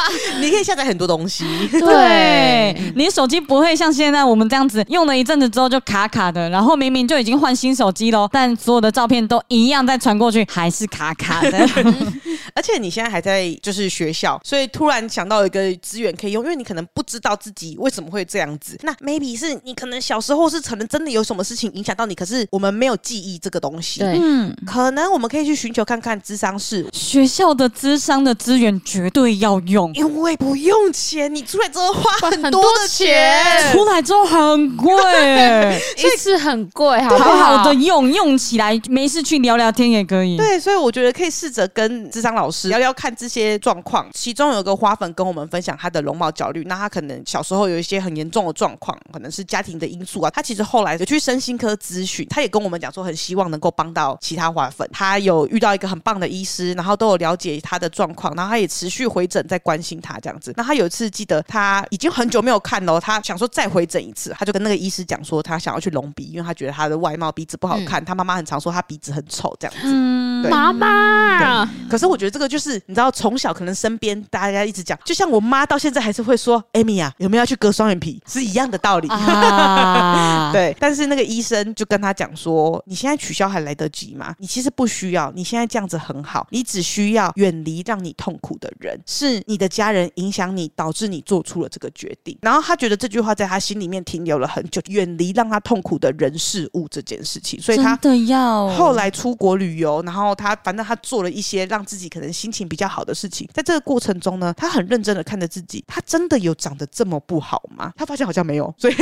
[0.40, 11.68] 你可以下载很多东西，对，对 你手机不会像现在我们这样子用了一阵子之后就卡卡的，然后明明就已经换新手机喽，但所有的照片都一样再传过去，还是卡卡的。
[12.54, 18.78] 而且你现在还在就是学校，所以突然想到一个资源可以用，因为你可能不知道自己为什么会这样子。
[18.82, 24.00] 那 maybe 是你可能小时候是可能真的有什么事情影响到你，可是我们没有记忆这个东西。
[24.00, 34.92] 对，嗯，可能我们可以去寻求看看智商室，学校的智商的资源绝对要用，因为不用钱，你出来之后花很多的钱，出来之后很贵，
[35.98, 37.30] 一次很贵，好不好？
[37.30, 40.36] 好好的用，用起来没事去聊聊天也可以。
[40.36, 44.06] 对，所以我觉得可以试着跟智商老师聊聊看这些状况。
[44.12, 50.30] 其中有个花粉跟我们分享他的容貌焦虑，那他可能小时候有一些很严重的状况，可能是家庭的因素啊。
[50.30, 54.88] 他其实后来有去身心科咨询，他也跟我们讲说，很希望能够帮到其他花粉。
[54.92, 60.52] 他有遇到一个很棒的医师，然后都有了解他的状况，然后他也持续回诊，在关心他这样子。
[60.56, 69.80] 那他有一次记得他已经很久没有看了，他想说再回诊一次，他就跟那个医师讲说，他想要去隆鼻，因为他觉得他的外貌鼻子不好看，嗯、他妈妈很常说他鼻子很丑这样子。
[69.84, 71.66] 嗯，妈妈。
[71.88, 79.08] 可是我觉得这个就是你知道，从小可能身边大家一直讲，就像我妈到现在还是会说：“Amy 啊，有没有要去割双眼皮？”是一样的道理。
[79.08, 84.34] 啊、 对，但是那个医生就跟他讲说：“你现在取消还来得及吗？
[84.38, 107.92] 你其实不需要，你现在这样子很好，你只需要远离让你痛苦的人，是你的家人影响你，导致你做出了这个决定。”然后他觉得这句话在他心里面停留了很久，远离让他痛苦的人事物这件事情，所以他的要后来出国旅游，然后他反正他做了一些让自己可能心情比较好的事情，在这个过程中呢，他很认真的看着自己，他真的有长得这么不好吗？
[107.96, 108.94] 他发现好像没有， 所以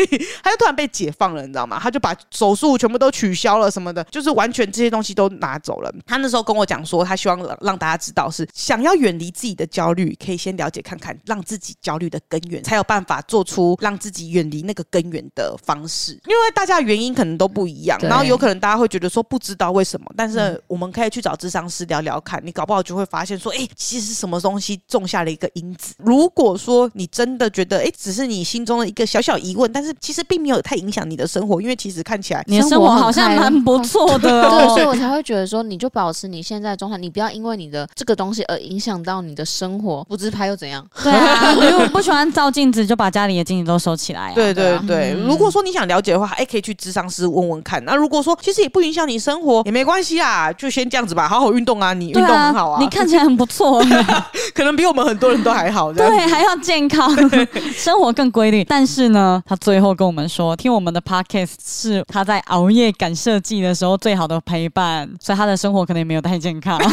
[0.43, 1.79] 他就突然被解放了，你知道吗？
[1.81, 5.93] 他就把手术全部都取消了，什么的，就是完全这些东西都拿走了。
[6.07, 16.13] 他那时候跟我讲说，他希望让大家知道是想要远离自己的焦虑，可以先了解看看，让自己焦虑的根源，才有办法做出让自己远离那个根源的方式。
[16.27, 25.95] 因为大家原因可能都不一样，然后有可能大家会觉得说不知道为什么，但是我们可以去找智商师聊聊看，你搞不好就会发现说，哎，其实是什么东西种下了一个因子。
[25.99, 40.05] 如果说你真的觉得，哎，只是你心中的一个小小疑问，但是其实并没有太影响你的生活，因为其实看起来你的生活好像蛮不错的， 对，所以我 才会觉得说，你就保持你现在的状态，你不要因为你的这个东西而影响到你的生活。
[40.05, 40.85] 不自拍又怎样？
[41.03, 44.35] 对啊，因为我不喜欢照镜子，就把家里的镜子都收起来啊。
[44.35, 47.85] 对对对，如果说你想了解的话，哎，可以去智商师问问看。
[47.85, 53.83] 那如果说其实也不影响你生活，也没关系啊，就先这样子吧，好好运动啊，你运动很好啊，你看起来很不错，
[54.55, 55.93] 可能比我们很多人都还好。
[55.93, 57.11] 对，还要健康，
[57.77, 58.65] 生活更规律。
[58.65, 66.79] 但是呢，他最后跟我们说，听我们的 podcast 是他在熬夜赶设计的时候最好的陪伴，所以他的生活可能也没有太健康。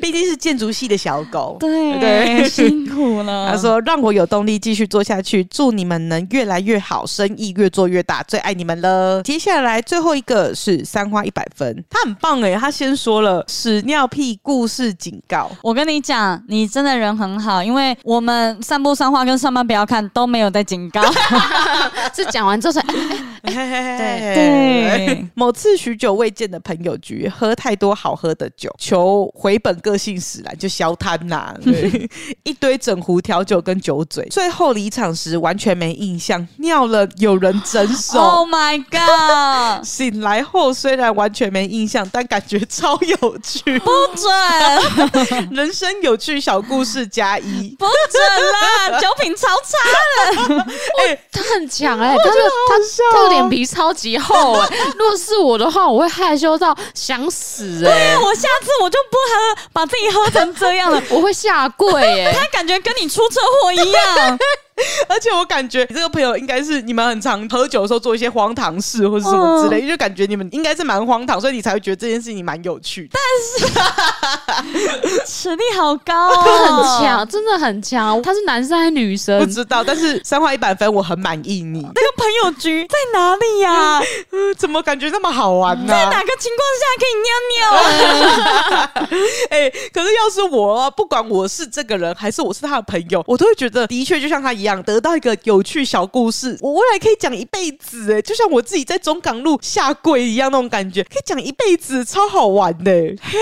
[0.00, 3.50] 毕竟是建筑系的小狗，对对，辛苦了。
[3.50, 13.44] 他说：“让我有动力继续做下去，祝你们能越来越好，生意越做越大，最爱你们了。”接下来最后一个是三花一百分，他很棒哎，他先说了
[13.82, 15.50] 屎尿屁故事警告。
[15.60, 21.02] 我跟你讲，你真的人很好，因为我们散步上话跟上班不要看都没有在警告，
[22.14, 22.82] 是讲完之后才。
[23.44, 23.52] 对
[24.34, 31.52] 对，某次许久未见的朋友局，喝太多好喝的酒，求回本个性使然，就消摊呐。
[31.60, 32.08] 对，
[32.44, 38.20] 一堆整壶调酒跟酒嘴，最后离场时完全没印象，尿了有人整手。
[38.20, 39.84] Oh my god！
[39.84, 43.71] 醒来后虽然完全没印象，但感觉超有趣。
[43.80, 45.48] 不准！
[45.52, 47.74] 人生有趣小故事加一。
[47.78, 49.00] 不准啦！
[49.00, 50.66] 酒品超差的。
[51.04, 52.34] 哎，他很强哎，他他
[53.12, 53.28] 他。
[53.32, 54.76] 脸皮超级厚哎、欸！
[54.98, 57.94] 如果是我的话，我会害羞到想死哎、欸！
[57.94, 62.32] 对啊，我下次我就不喝，把自己喝成这样了， 我会下跪哎、欸！
[62.32, 64.38] 他感觉跟你出车祸一样。
[65.08, 73.18] 而且我感觉你这个朋友应该是你们很常喝酒的时候做一些荒唐事或者什么之类，就感觉你们应该是蛮荒唐，所以你才会觉得这件事情蛮有趣的。
[73.18, 73.22] 但
[75.02, 76.42] 是 实力好高、哦，
[76.98, 78.20] 很强，真的很强。
[78.22, 79.38] 他是男生还是女生？
[79.38, 79.84] 不知道。
[79.84, 81.82] 但是三花一百分，我很满意你。
[81.82, 84.54] 那个朋友局在哪里呀、啊嗯？
[84.54, 85.98] 怎么感觉那么好玩呢、啊？
[85.98, 87.60] 在哪个情况下可以尿尿？
[89.50, 94.82] 哎、欸，可是要是我，不管我是这个人还是我是他的朋友，我都会觉得的确就像他一样。
[94.82, 102.92] 得到一个有趣小故事，我未来可以讲一辈子哎，就像我自己在中港路下跪一样那种感觉，可以讲一辈子，超好玩的。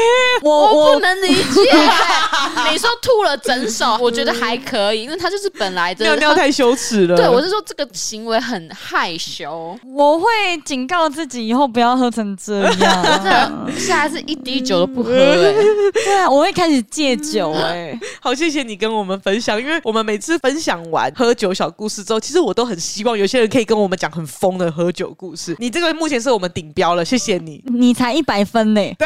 [0.42, 1.60] 我我不能理解，
[2.70, 7.16] 你说吐了整手，我觉得还可以，因为他就是本来的尿尿太羞耻了。
[7.16, 9.78] 对，我是说这个行为很害羞。
[9.84, 10.26] 我会
[10.64, 13.70] 警告自己以后不要喝成这样。
[13.78, 15.54] 下次一滴酒都不喝、欸，
[15.92, 18.00] 对啊，我会开始戒酒哎、欸。
[18.20, 25.56] 好，谢谢你跟我们分享，因为我们每次分享完喝酒小故事之后，其实我都很希望有些人可以跟我们讲很疯的喝酒故事。
[25.58, 27.62] 你这个目前是我们顶标了，谢谢你。
[27.66, 28.96] 你才一百分呢、欸，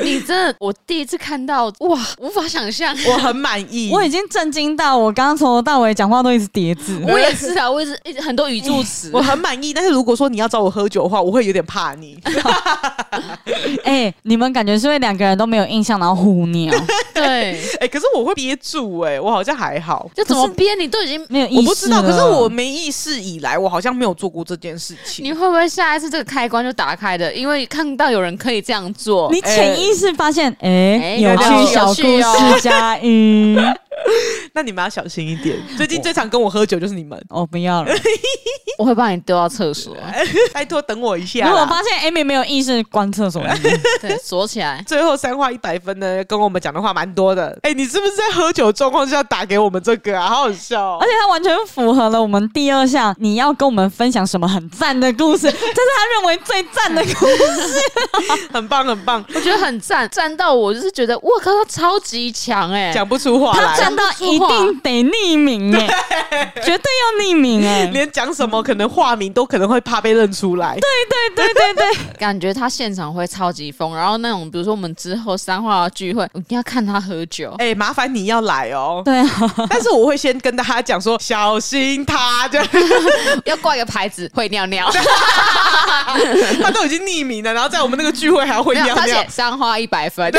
[0.00, 9.72] 你真的，我第一次看到哇，无法想象，我很满意， 我已经震惊到我刚刚从头到尾讲话都一直叠字， 我也是啊，我一直一直很多语助词， 我很满意。
[9.72, 12.18] 但是如果说你要找我喝酒的话，我会有点怕你。
[13.84, 16.72] 哎、欸，你们感觉是不是两个人都没有印象，然后胡尿？
[17.14, 20.08] 对，哎、欸，可是我会憋住、欸，哎，我好像还好。
[20.14, 20.74] 就怎么憋？
[20.74, 22.02] 你都已经没有意识，我不知道。
[22.02, 25.24] 可是我没意识以来，我好像没有做过这件事情。
[25.24, 27.32] 你会不会下一次这个开关就打开的？
[27.32, 33.56] 因为看到有人可以这样做，你潜意识发现，哎、欸欸，有趣小故事加一。
[34.52, 35.56] 那你们要小心一点。
[35.76, 37.16] 最近最常跟我喝酒就是你们。
[37.30, 37.92] 哦，不要了，
[38.78, 39.96] 我会把你丢到厕所。
[40.52, 41.48] 拜托，等我一下。
[41.48, 43.42] 如果发现 Amy 没有意识，关厕所，
[44.00, 44.82] 对，锁起来。
[44.86, 47.48] 最后三话一百分呢，跟我们讲的话蛮多的。
[47.62, 50.28] 哎、欸，你是不是在喝酒状况下打给我们这个啊？
[50.28, 55.50] 好好笑、哦，而且他完全符合了我们第二项，你要跟我们分享什么很赞的故事？
[55.50, 55.58] 这是
[55.96, 57.80] 他认为最赞的故事，
[58.52, 65.86] 很棒很棒，我觉得很赞，赞到我就是觉得，我靠，他超级强哎，讲不出话来，他赞到一定得匿名哎，
[66.56, 70.74] 绝对要匿名哎，连讲什么可能化名都可能会怕被认出来。
[70.74, 77.54] 对对对对对， 感觉他现场会超级疯，然后那种比如说我们之后三话聚会，我一定要看他喝酒。
[77.58, 79.02] 哎、欸，麻烦你要来哦。
[79.04, 79.28] 对啊，
[79.70, 82.58] 但是我会先跟大家讲说，小心他，就
[83.44, 84.90] 要挂一个牌子，会尿尿。
[86.62, 88.94] 他都已经匿名了，然后在我们那个聚会还要会尿尿。
[88.96, 90.32] 他写三花一百分，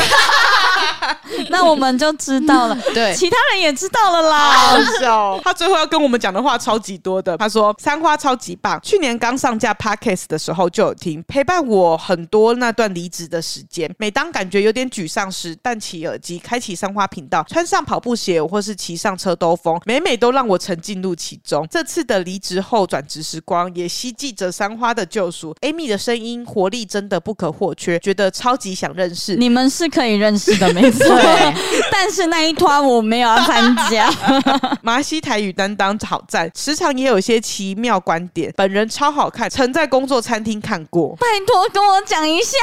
[1.50, 2.76] 那我们就知道了。
[2.92, 4.50] 对，其他人也知道了啦。
[4.50, 7.36] 好笑， 他最后要跟我们讲的话超级多的。
[7.36, 13.92] 他说三花超级棒，去年刚上架 Podcast 的时候就有听，陪伴我很多那段离职的时间。
[13.98, 21.66] 每当感觉有点沮丧时，戴起耳机，开启三花频道，穿上跑步鞋或是骑上车兜风，每每都让我沉浸入其中。
[21.70, 25.54] 这次的离职后转职时光，也希冀着三花的救赎。
[25.60, 29.36] Amy 的声音活力真的不可或缺，觉得超级想认识。
[29.36, 31.06] 你们是可以认识的，没错。
[31.90, 34.10] 但是那一团我没有要参加。
[34.82, 38.52] 麻西台语担当好赞，时常也有一些奇妙观点。
[38.56, 41.14] 本人超好看，曾在工作餐厅看过。
[41.16, 42.56] 拜托跟我讲一下，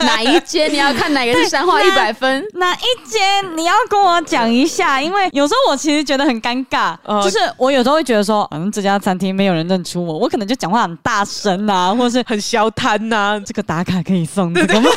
[0.06, 0.72] 哪一间？
[0.72, 2.44] 你要看哪个是三花 一百分？
[2.54, 3.56] 哪一间？
[3.56, 13.40] 你要跟我讲一下，因为有时候我其实觉得很尴尬，呃、就是我有时候会觉得说，嗯，这家餐厅没有人认出我，我可能就讲话很大声啊，或者是很消瘫呐。
[13.44, 14.90] 这个打卡可以送这个吗？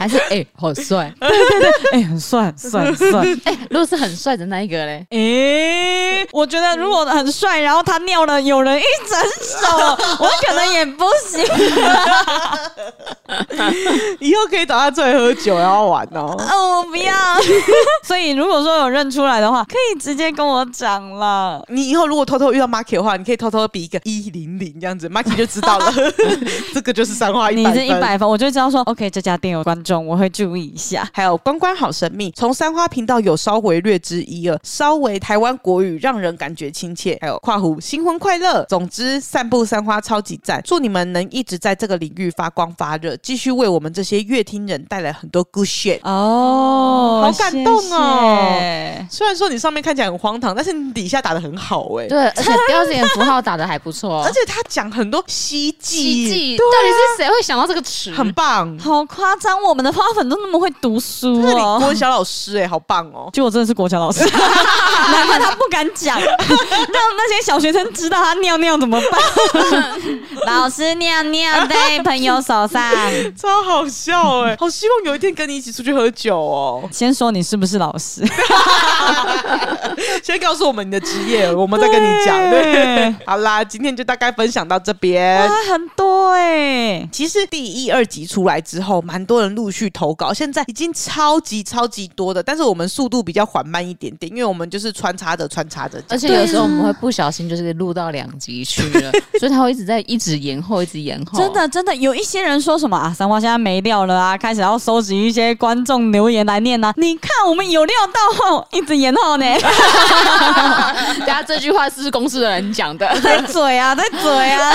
[0.00, 1.12] 还是哎、欸，好帅！
[1.20, 3.20] 对对对，哎、欸，很帅，很帅，很帅！
[3.44, 5.06] 哎、欸，如果是很帅的那一个嘞？
[5.10, 9.66] 哎、欸，我觉得如果很帅，然后他尿了，有人一整手，
[10.18, 11.44] 我可能也不行。
[14.20, 16.34] 以后可以找他出来喝酒，然后玩哦。
[16.38, 17.12] 哦，我不要。
[18.04, 21.64] 所以如果说有认出来的话，可以直接跟我讲了。
[21.68, 25.92] 你以后如果偷偷遇到 Marky 的话，你可以偷偷比一个一零零这样子，Marky 就知道了。
[26.72, 27.72] 这个就是三花一百分。
[27.72, 38.64] 你是一百分，我就知道说，OK，这家店有关中我会注意一下，还有关关好神秘，从三花频道有稍微略知一二，稍微台湾国语让人感觉亲切，还有跨湖新婚快乐。
[38.64, 48.48] 总之，散步三花超级赞，祝你们能一直在这个领域发光发热，继续为我们这些乐听人带来很多 good shit 哦，好感动哦。
[48.58, 49.06] 谢谢。
[49.10, 58.10] 虽然说你上面看起来很荒唐，但是你底下打的很好哎、欸，对，而且标点符号打的还不错， 而且他讲很多希冀，希冀，到底是谁会想到这个词？
[58.12, 63.28] 很棒，好夸张，我们的花粉都那么会读书哦，国文小老师哎、欸，好棒哦！
[63.32, 64.24] 就我真的是国小老师，
[65.12, 69.20] 难怪他不敢讲， 让那些小学生知道他尿尿怎么办？
[70.46, 72.82] 老师尿尿在朋友手上，
[73.36, 74.56] 超好笑哎！
[74.58, 76.88] 好希望有一天跟你一起出去喝酒哦。
[76.92, 78.22] 先说你是不是老师？
[80.22, 82.38] 先告诉我们你的职业，我们再跟你讲。
[82.50, 85.40] 对，好啦，今天就大概分享到这边。
[85.48, 87.08] 哇，很多哎、欸！
[87.12, 101.38] 其实第一、二集出来之后，蛮多人陆续投稿，现在已经超级超级多的，但是我们速度比较缓慢一点点，因为我们就是穿插着穿插着，而且有时候我们会不小心就是录到两集去了， 所以他会一直在一直延后，一直延后。
[101.38, 106.92] 真的真的，有一些人说什么啊，三花现在没料了啊，开始要收集一些观众留言来念啊。
[106.96, 109.44] 你看我们有料到后，一直延后呢。
[111.18, 114.72] 等下这句话是公司的人讲的， 在嘴啊，在嘴啊。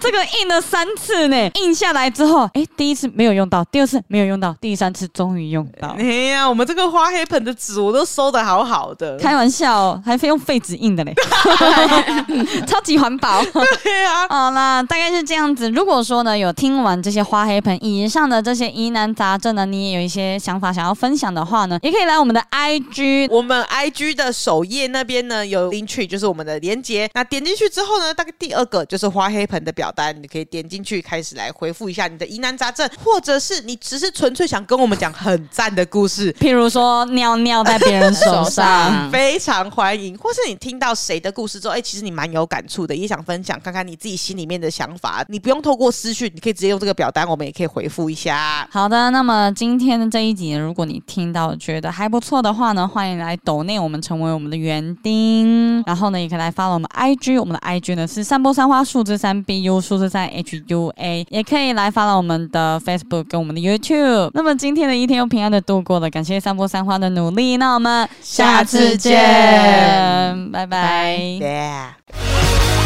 [0.00, 5.88] 这个印了三次呢，印下来之后，哎，第一次没有用到，第二次没有用到，第三次终于用到。
[5.98, 11.14] 哎呀，我们这个花黑盆的纸我都收的好好的，开玩笑，还非用废纸印的嘞，
[12.66, 13.42] 超级环保。
[13.82, 15.70] 对啊，好啦，大概是这样子。
[15.70, 27.08] 如果说呢，有听完这些花黑盆以上的这些疑难杂症呢，你也有一些想法想要分享的话呢，也可以来我们的 IG，我们 IG 的首页那边呢有 Linktree，就是我们的连接。
[27.14, 40.16] 那点进去之后呢，大概第二个就是花黑盆的表单，你可以点进去开始来回复一下你的疑难杂症，或者是你只是纯粹想跟我们讲很赞的故事，譬如说尿尿在别人手上， 非常欢迎。
[40.16, 48.66] 或是你听到谁的故事之后，哎，其实你蛮有感触的，也想分享看看你自己心里面的想法，你不用透过私讯，你可以直接用这个表单，我们也可以回复一下。
[48.72, 64.30] 好的，那么今天的这一集呢，如果你听到觉得还不错的话呢，欢迎来抖内我们成为我们的园丁，然后呢，也可以来 follow 我们 IG，我们的 IG 呢是三波三花数字三 BU 数字三 HUA，也可以来 follow 我们的 Facebook 跟我们的 YouTube。
[64.34, 71.18] 那么今天的一天又平安的度过了，感谢三波三花的努力，那我们下次见，拜拜。
[71.18, 72.83] Yeah.